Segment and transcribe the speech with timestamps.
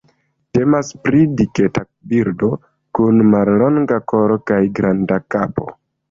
[0.57, 2.49] Temas pri diketa birdo,
[2.99, 5.67] kun mallonga kolo kaj granda kapo.